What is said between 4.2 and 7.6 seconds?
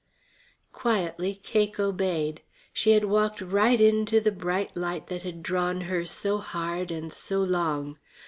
bright light that had drawn her so hard and so